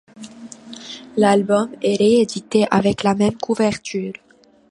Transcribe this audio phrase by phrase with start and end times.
[1.15, 4.13] L'album est réédité avec la même couverture.